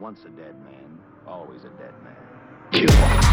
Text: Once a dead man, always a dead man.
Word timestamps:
Once 0.00 0.24
a 0.24 0.28
dead 0.30 0.54
man, 0.64 0.98
always 1.26 1.64
a 1.64 1.70
dead 1.70 1.94
man. 2.02 3.24